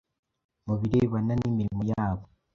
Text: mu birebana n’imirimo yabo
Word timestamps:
mu 0.67 0.75
birebana 0.79 1.33
n’imirimo 1.39 1.81
yabo 1.91 2.23